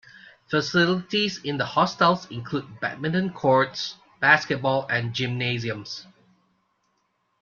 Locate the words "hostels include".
1.65-2.79